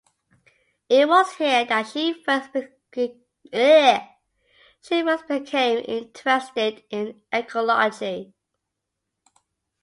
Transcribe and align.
It 0.89 1.07
was 1.07 1.31
here 1.35 1.63
that 1.65 1.89
she 1.89 2.23
first 2.23 2.49
became 2.91 3.53
interested 6.01 6.83
in 6.89 7.21
ecology. 7.31 8.33